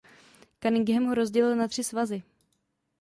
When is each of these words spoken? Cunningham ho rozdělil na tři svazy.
Cunningham 0.61 1.05
ho 1.07 1.13
rozdělil 1.15 1.55
na 1.55 1.67
tři 1.67 1.83
svazy. 1.83 2.23